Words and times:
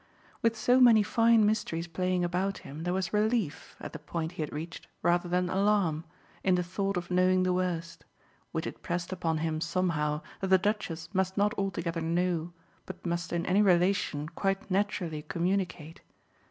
With 0.41 0.57
so 0.57 0.79
many 0.81 1.03
fine 1.03 1.45
mysteries 1.45 1.85
playing 1.85 2.23
about 2.23 2.57
him 2.65 2.85
there 2.85 2.91
was 2.95 3.13
relief, 3.13 3.75
at 3.79 3.93
the 3.93 3.99
point 3.99 4.31
he 4.31 4.41
had 4.41 4.51
reached, 4.51 4.87
rather 5.03 5.29
than 5.29 5.47
alarm, 5.47 6.05
in 6.43 6.55
the 6.55 6.63
thought 6.63 6.97
of 6.97 7.11
knowing 7.11 7.43
the 7.43 7.53
worst; 7.53 8.03
which 8.51 8.65
it 8.65 8.81
pressed 8.81 9.13
upon 9.13 9.37
him 9.37 9.61
somehow 9.61 10.21
that 10.39 10.47
the 10.47 10.57
Duchess 10.57 11.09
must 11.13 11.37
not 11.37 11.53
only 11.55 11.67
altogether 11.67 12.01
know 12.01 12.51
but 12.87 13.05
must 13.05 13.31
in 13.31 13.45
any 13.45 13.61
relation 13.61 14.27
quite 14.29 14.71
naturally 14.71 15.21
communicate. 15.21 16.01